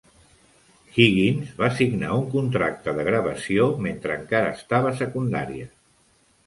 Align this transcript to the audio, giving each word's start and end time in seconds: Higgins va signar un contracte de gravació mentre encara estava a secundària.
Higgins 0.95 1.51
va 1.59 1.69
signar 1.81 2.09
un 2.21 2.25
contracte 2.37 2.97
de 3.01 3.07
gravació 3.11 3.69
mentre 3.89 4.19
encara 4.23 4.59
estava 4.59 4.95
a 4.95 5.01
secundària. 5.07 5.71